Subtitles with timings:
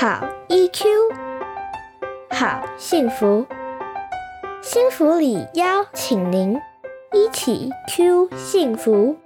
[0.00, 0.84] 好 EQ，
[2.30, 3.44] 好幸福，
[4.62, 6.56] 幸福里邀请您
[7.12, 9.16] 一起 Q 幸福。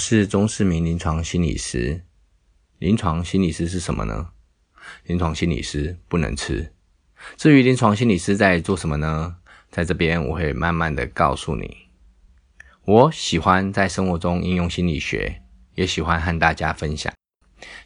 [0.00, 2.06] 是钟世明临床心理师。
[2.78, 4.30] 临床心理师是什么呢？
[5.04, 6.72] 临床心理师不能吃。
[7.36, 9.36] 至于临床心理师在做什么呢？
[9.70, 11.76] 在这边我会慢慢的告诉你。
[12.86, 15.42] 我喜欢在生活中应用心理学，
[15.74, 17.12] 也喜欢和大家分享。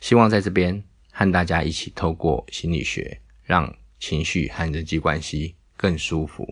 [0.01, 6.49] 希望在这边和大家一起透过心理学，让情绪和人际关系更舒服。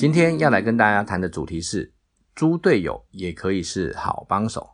[0.00, 1.92] 今天要来跟大家谈的主题是
[2.34, 4.66] “猪队友也可以是好帮手”，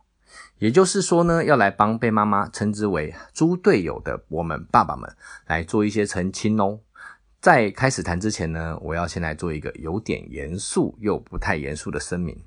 [0.57, 5.13] 也就是说呢，要来帮被妈妈称之为“猪队友”的我们爸爸们
[5.47, 6.79] 来做一些澄清哦。
[7.41, 12.45] 在开始谈之前呢，我要先来做一个有点严肃又不太严肃的声明，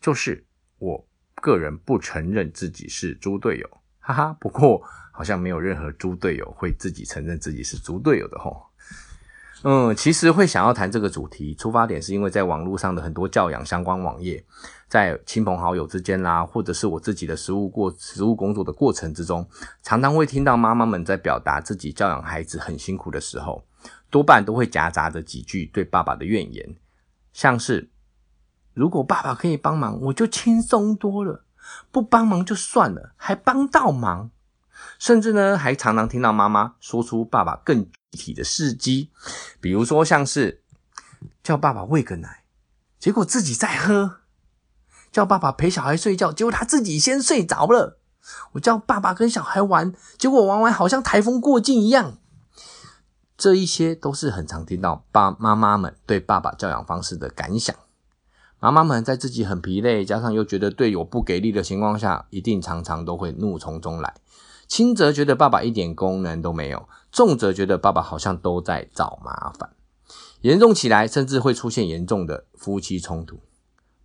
[0.00, 0.44] 就是
[0.80, 4.36] 我个人不承认自己是猪队友，哈哈。
[4.40, 4.82] 不过
[5.12, 8.64] 好像没有任何猪队友会自己承认自己是猪队友的吼。
[9.64, 14.44] 嗯，其实会想要谈这个主题，出发点是因为在网络上的很多教养相关网页，
[14.88, 19.44] 在亲朋好友之间啦，或者是我自己的实务过实务工作的过程之中，
[19.82, 23.64] 常常会听到妈妈们在表达自己教养孩子很辛苦的时候，
[24.10, 26.76] 多半都会夹杂着几句对爸爸的怨言，
[27.32, 27.90] 像是
[28.74, 31.42] 如果爸爸可以帮忙，我就轻松多了；
[31.90, 34.30] 不帮忙就算了，还帮倒忙。
[34.98, 39.10] 甚至呢，还常常听到妈妈说出爸爸更具体的事迹，
[39.60, 40.62] 比如说像是
[41.42, 42.44] 叫爸爸喂个奶，
[42.98, 44.22] 结果自己在喝；
[45.12, 47.98] 叫爸爸陪小孩睡觉，结果他自己先睡着了；
[48.52, 52.18] 我叫爸爸跟小孩玩，结果玩完好像台风过境一样。
[53.36, 57.74] 这一些都是很常听到爸妈妈们对爸爸教养方式的感想。
[58.58, 64.14] 妈妈们在自己很疲累，加上又觉得队友不给力的情况下，一定常常都会怒从中来。
[64.68, 69.70] 轻则觉得爸爸一点功能都没有，重则觉得爸爸好像都在找麻烦，
[70.42, 73.40] 严重起来甚至会出现严重的夫妻冲突。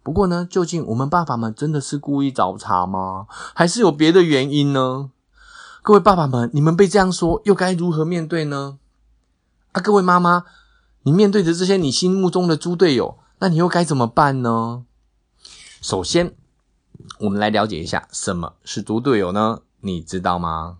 [0.02, 3.28] 不过呢，究竟我们爸爸们真的是故意找茬吗？
[3.54, 5.12] 还是有别的原因呢？
[5.82, 8.80] 各位爸爸们，你们被这样说又该如何面对呢？
[9.74, 10.46] 啊，各位妈妈，
[11.04, 14.86] 你面对着这些你心目中的猪队友，那你又该怎么办呢？
[15.82, 16.36] 首先，
[17.20, 19.60] 我们来了解一下什么是猪队友呢？
[19.86, 20.78] 你知道吗？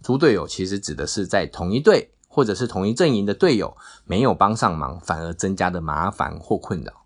[0.00, 7.04] 猪队友其实指的是在同一队或者是同一阵营的队友没有帮上忙，反而增加的麻烦或困扰。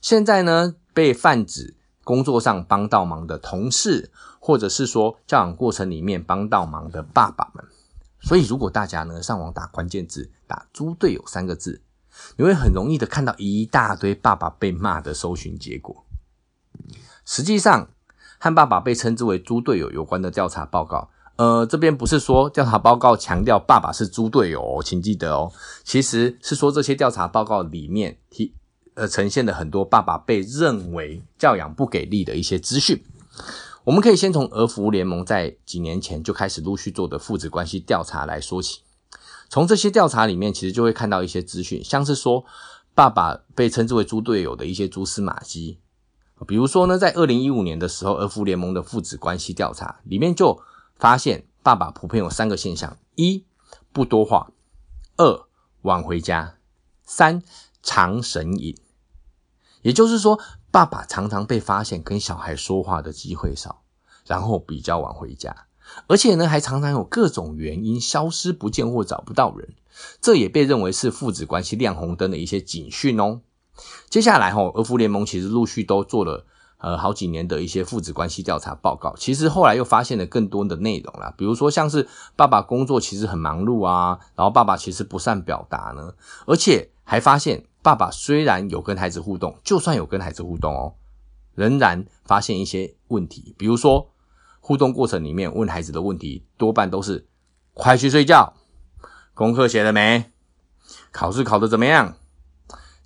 [0.00, 1.74] 现在呢，被泛指
[2.04, 7.64] 工作上帮到忙的同事，或者是说教养过程里面帮到忙的爸爸们。
[8.20, 11.80] 所以，如果大家呢上网打关键字，打“猪队友”三个字，
[12.36, 16.04] 你会很容易的看到一大堆爸爸被骂的搜寻结果。
[17.24, 17.90] 实际上，
[18.38, 25.52] 和爸爸被称之为猪队友有关的调查报告，呃，这边不是说调查报告强调爸爸是猪队友哦，请记得哦，
[25.84, 28.54] 其实是说这些调查报告里面提
[28.94, 33.02] 呃呈现了很多爸爸被认为教养不给力的一些资讯。
[33.84, 38.80] 我们可以先从儿福联盟在几年前就开始陆续做的父子关系调查来说起，
[39.48, 42.44] 从这些调查里面，其实就会看到一些资讯，像是说
[42.94, 45.78] 爸爸被称之为猪队友的一些蛛丝马迹。
[46.46, 50.62] 比如说呢，在二零一五年的时候，儿福联盟的父子关系调查里面就
[50.96, 53.44] 发现，爸爸普遍有三个现象：一
[53.92, 54.50] 不多话，
[55.16, 55.46] 二
[55.82, 56.54] 晚回家，
[57.02, 57.42] 三
[57.82, 58.76] 常神隐。
[59.82, 60.40] 也就是说，
[60.70, 63.82] 爸爸常常被发现跟小孩说话的机会少，
[64.26, 65.66] 然后比较晚回家，
[66.06, 69.74] 而且呢，还常常有各种原因消失不见或找不到人，
[70.20, 73.40] 这也被认为是父子关系亮红灯的一些警讯哦。
[74.08, 76.46] 接下来哈，儿福联盟其实陆续都做了
[76.78, 79.14] 呃好几年的一些父子关系调查报告。
[79.16, 86.14] 其实后来又发现了更多的内容啦，比如说像是爸爸工作其实很忙碌啊，然后爸爸其实不善表达呢，
[86.46, 90.94] 而且还发现爸爸虽然有跟孩子互动，就算有跟孩子互动哦，
[91.54, 94.10] 仍然发现一些问题，比如说
[94.60, 97.26] 互动过程里面问孩子的问题多半都是
[97.74, 98.54] 快去睡觉，
[99.34, 100.24] 功课写了没，
[101.10, 102.16] 考试考得怎么样。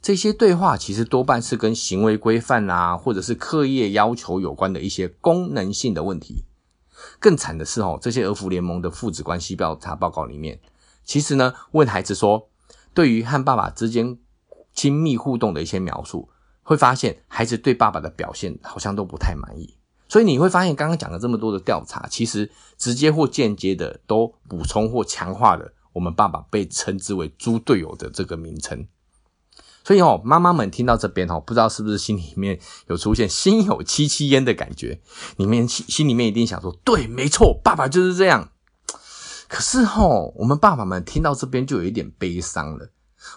[0.02, 6.44] 这些对话其实多半是跟行为规范啊，或者是课业要求有关的一些功能性的问题。
[7.20, 10.60] 更惨的是哦，这些儿福联盟的父子关系调查报告里面，
[11.04, 12.48] 其实呢，问孩子说，
[12.92, 14.18] 对于和爸爸之间
[14.74, 16.28] 亲密互动的一些描述，
[16.64, 19.76] 会发现孩子对爸爸的表现好像都不太满意。
[20.08, 28.84] 所以你会发现，刚刚讲了这么多的调查，其实直接或间接的都补充或强化了我们爸爸被称之为“猪队友”的这个名称。
[29.84, 35.00] 所以哦，妈妈们听到这边哦，不知道是不是心里面有出现心有戚戚焉的感觉？
[35.36, 38.50] 里面心心里面一定想说：对，没错，爸爸就是这样。
[39.48, 42.90] 可是吼，我们爸爸们听到这边就有一点悲伤了。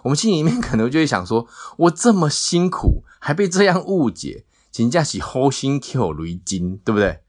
[0.04, 1.48] 我们心里面可能就会想说：
[1.78, 4.46] 我这么辛苦，还被这样误解，
[4.76, 7.20] 人家是好心 Q 雷金，对不对？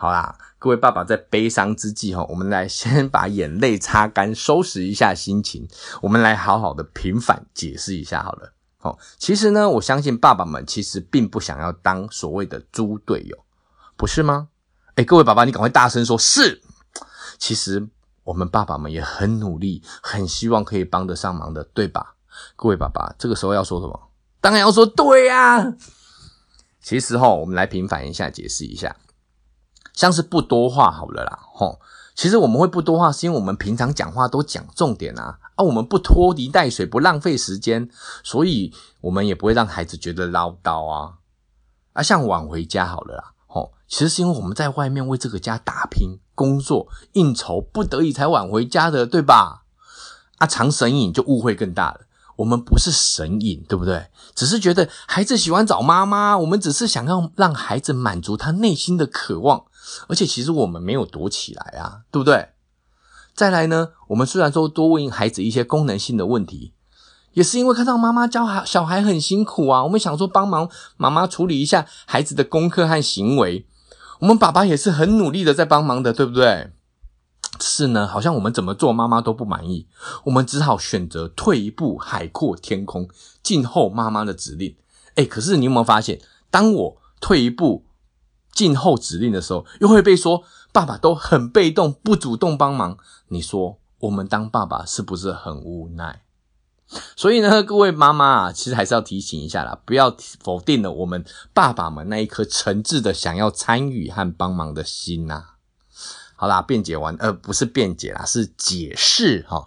[0.00, 5.68] 好啦，各位爸爸在悲伤之际哈，我们来先把眼泪擦干，收拾一下心情。
[6.00, 8.54] 我们来好好的平反解释一下好了。
[8.78, 13.44] 哦，其实呢，我相信爸爸们其实并不想要当所谓的猪队友，
[13.98, 14.48] 不是吗？
[14.94, 16.62] 哎，各位爸爸，你赶快大声说，是。
[17.36, 17.86] 其实
[18.24, 22.14] 我们爸爸们也很努力，很希望可以帮得上忙的，对吧？
[22.56, 24.08] 各位爸爸，这个时候要说什么？
[24.40, 25.74] 当然要说对呀。
[26.80, 28.96] 其实哈，我们来平反一下，解释一下。
[30.00, 31.78] 像是不多话好了啦，吼，
[32.14, 37.86] 其实我们会不多话，是因为我们平常讲话都讲重点啊，啊，我们不拖泥带水，不浪费时间，
[38.24, 41.16] 所以我们也不会让孩子觉得唠叨啊。
[41.92, 49.64] 啊，像晚回家好了啦，吼，其实是因为我们在外面为这个家打拼、工作、应酬，不得已才晚回家的，对吧？
[50.38, 52.06] 啊，常神隐就误会更大了。
[52.36, 54.06] 我们不是神隐，对不对？
[54.34, 59.66] 只是觉得孩子喜欢找妈妈，我们只是想要让孩子满足他内心的渴望。
[60.08, 62.48] 而且其实我们没有躲起来啊，对不对？
[63.34, 66.74] 再来呢，我们虽然说多问孩子一些功能性的问题，
[67.32, 73.66] 也是因为看到妈妈教孩小孩很辛苦啊，我们想说帮忙妈妈处理一下孩子的功课和行为。
[74.18, 76.72] 我们爸爸也是很努力的在帮忙的，对不对？
[77.58, 79.86] 是呢，好像我们怎么做妈妈都不满意，
[80.24, 83.08] 我们只好选择退一步，海阔天空，
[83.42, 84.76] 静候妈妈的指令。
[85.14, 87.84] 哎，可是你有没有发现，当我退一步？
[88.52, 90.42] 静候指令的时候，又会被说
[90.72, 92.98] 爸爸都很被动，不主动帮忙。
[93.28, 96.22] 你说我们当爸爸是不是很无奈？
[97.16, 101.24] 所以呢，各位妈妈啊，其实还是要提醒一下啦，不要否定了我们
[101.54, 105.44] 爸爸们那一颗诚挚的想要参与和帮忙的心呐。
[106.36, 109.64] 好啦，辩解完，呃，不是辩解啦，是解释哈。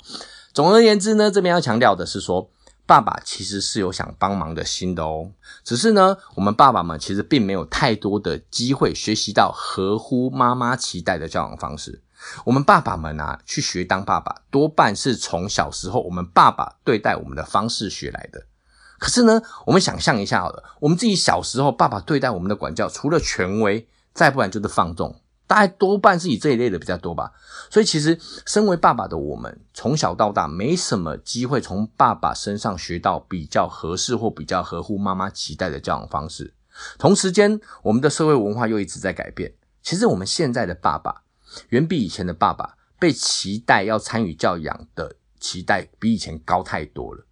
[0.54, 2.50] 总而言之呢，这边要强调的是说。
[2.86, 5.32] 爸爸其实是有想帮忙的心的哦，
[5.64, 12.02] 只是呢，我们爸爸们其实并没有太多的机会学习到合乎妈妈期待的教养方式。
[12.46, 18.46] 我们爸爸们啊，去学当爸爸，多半是从小时候我们爸爸对待我们的方式学来的。
[19.00, 25.20] 可是呢，我们想象一下好了，我们自己小时候爸爸对待我们的管教，除了权威，再不然就是放纵。
[25.54, 27.32] 大概多半是以这一类的比较多吧，
[27.70, 36.56] 所以其实身为爸爸的我们，从小到大没什么机会从爸爸身上学到比较合适或比较合乎妈妈期待的教养方式。
[36.98, 39.54] 同时间，我们的社会文化又一直在改变。
[39.84, 41.22] 其实我们现在的爸爸，
[41.70, 47.24] 远比以前的爸爸被期待要参与教养的期待比以前高太多了。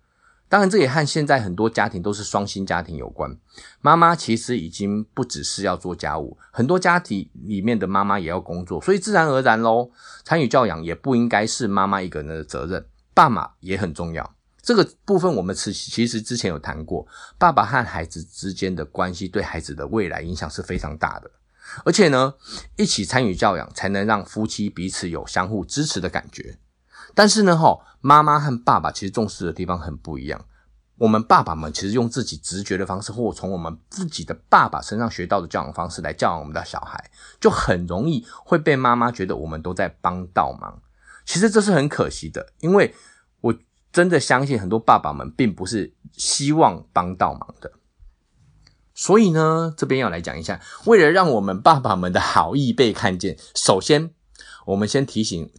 [0.51, 3.33] 当然，这也和现在很多家庭都是双薪家庭有关。
[3.79, 9.89] 妈妈其实已经不只是要做家务，很多家庭里面的妈妈也要工作，所以自然而然喽，
[10.25, 14.35] 参与教养也不应该是妈妈一个人的责任，爸妈也很重要。
[14.61, 21.31] 这个部分我们其其实之前有谈过，爸爸和孩子之间的关系对孩子的未来影响是非常大的，
[21.85, 22.33] 而且呢，
[22.75, 26.57] 一起参与教养才能让夫妻彼此有相互支持的感觉。
[27.13, 30.45] 但是呢，哈，妈妈和爸爸其实重视的地方很不一样。
[30.97, 40.79] 我们爸爸们其实用自己直觉的方式，或从我们自己的爸爸身上学到的教养方式来教养我们的小孩，就很容易会被妈妈觉得我们都在帮倒忙。
[41.25, 42.93] 其实这是很可惜的，因为
[43.41, 43.55] 我
[43.91, 47.71] 真的相信很多爸爸们并不是希望帮倒忙的。
[48.93, 54.13] 所以呢，这边要来讲一下，为了让我们爸爸们的好意被看见，首先
[54.67, 55.51] 我们先提醒。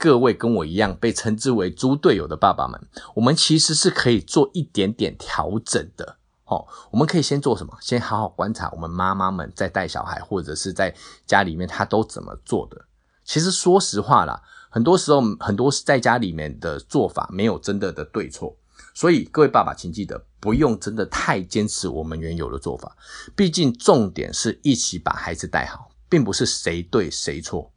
[0.00, 2.80] 各位跟我一样被称之为“猪队友”的爸爸们，
[3.16, 6.16] 我们其实是可以做一点点调整的。
[6.46, 7.76] 哦，我们可以先做什么？
[7.82, 10.94] 先好好观察我们妈妈们在带小孩或者是在
[11.26, 12.86] 家里面，她都怎么做的。
[13.26, 18.56] 其实说实话啦，很多时候很多在家里面的做法没有真的的对错。
[18.94, 22.96] 所以各位爸爸，请记得不用真的太坚持我们原有的做法。
[23.36, 27.70] 毕竟重点是一起把孩子带好，并不是谁对谁错。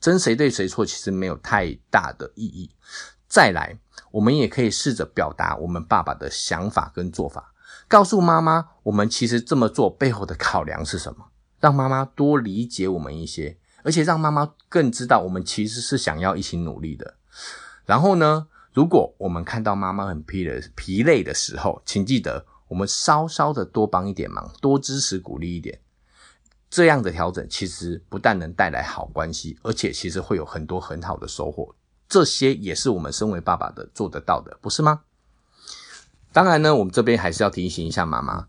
[0.00, 2.70] 争谁对谁错，其实没有太大的意义。
[3.28, 3.78] 再来，
[4.10, 7.52] 我们也可以试着表达我们爸爸的想法跟做法，
[7.86, 11.26] 告诉妈妈，我们其实这么做背后的考量是什么，
[11.60, 17.14] 让妈妈多理解我们一些，而且让妈妈更知道我们其实是想要一起努力的。
[17.84, 25.80] 然后呢，如果我们看到妈妈很疲的疲累的时候，请记得我们稍稍的多帮一点忙，多支持鼓励一点。
[26.70, 31.74] 这样的调整其实不但能带来好关系，而且其实会有很多很好的收获。
[32.08, 35.00] 这些也是我们身为爸爸的做得到的，不是吗？
[36.32, 38.46] 当然呢，我们这边还是要提醒一下妈妈，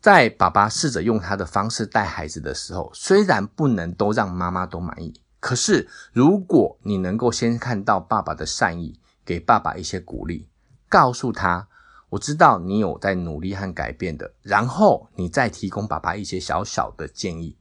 [0.00, 10.48] 在爸爸试着用他的方式带孩子的时候，虽然不能都让妈妈都满意，可是如果你能够先看到爸爸的善意，给爸爸一些鼓励，
[10.88, 11.67] 告诉他。
[12.10, 17.56] 我知道你有在努力和改变的，然后你再提供爸爸一些小小的建议，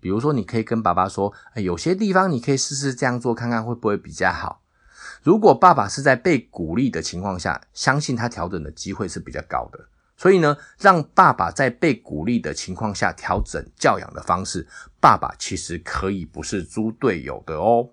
[0.00, 4.62] 比如说你可以跟爸爸说，有些地方你可以试试这样做，看看会不会比较好。
[5.22, 9.88] 如果爸爸是在被鼓励的情况下，相信他调整的机会是比较高的。
[10.18, 14.66] 所以呢，让爸爸在被鼓励的情况下调整教养的方式，
[15.00, 17.90] 爸爸其实可以不是猪队友的哦。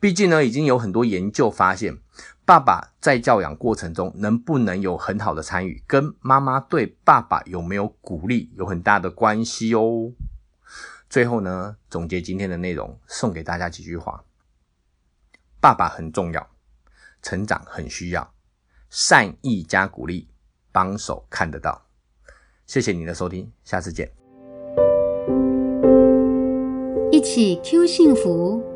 [0.00, 1.98] 毕竟呢，已经有很多研究发现。
[2.44, 10.12] 爸爸在教养过程中能不能有很好的参与，跟妈妈对爸爸有没有鼓励有很大的关系哦。
[11.10, 14.22] 最后呢，总结今天的内容，送给大家几句话：
[15.60, 16.48] 爸爸很重要，
[17.20, 18.32] 成长很需要，
[18.90, 20.28] 善意加鼓励，
[20.70, 21.86] 帮手看得到。
[22.64, 24.08] 谢谢你的收听，下次见。
[27.10, 28.75] 一起 Q 幸福。